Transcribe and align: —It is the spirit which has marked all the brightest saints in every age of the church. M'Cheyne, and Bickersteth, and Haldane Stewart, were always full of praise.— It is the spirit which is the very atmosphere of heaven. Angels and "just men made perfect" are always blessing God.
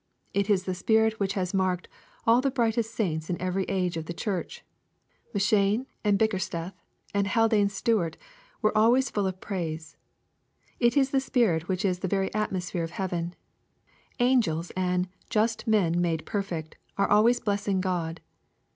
—It 0.41 0.49
is 0.49 0.63
the 0.63 0.73
spirit 0.73 1.19
which 1.19 1.33
has 1.33 1.53
marked 1.53 1.87
all 2.25 2.41
the 2.41 2.49
brightest 2.49 2.91
saints 2.91 3.29
in 3.29 3.39
every 3.39 3.65
age 3.65 3.97
of 3.97 4.07
the 4.07 4.15
church. 4.15 4.65
M'Cheyne, 5.35 5.85
and 6.03 6.17
Bickersteth, 6.17 6.73
and 7.13 7.27
Haldane 7.27 7.69
Stewart, 7.69 8.17
were 8.63 8.75
always 8.75 9.11
full 9.11 9.27
of 9.27 9.39
praise.— 9.39 9.97
It 10.89 10.97
is 10.97 11.11
the 11.11 11.19
spirit 11.21 11.67
which 11.67 11.85
is 11.85 11.99
the 11.99 12.07
very 12.07 12.33
atmosphere 12.33 12.83
of 12.83 12.89
heaven. 12.97 13.35
Angels 14.19 14.71
and 14.75 15.07
"just 15.29 15.67
men 15.67 16.01
made 16.01 16.25
perfect" 16.25 16.77
are 16.97 17.07
always 17.07 17.39
blessing 17.39 17.79
God. 17.79 18.21